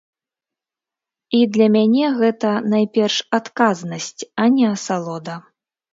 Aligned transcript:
І 1.39 1.41
для 1.57 1.67
мяне 1.75 2.05
гэта 2.21 2.49
найперш 2.73 3.17
адказнасць, 3.41 4.21
а 4.45 4.51
не 4.55 4.65
асалода. 4.75 5.35